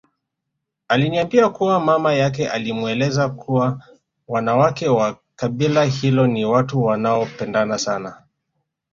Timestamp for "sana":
7.77-8.23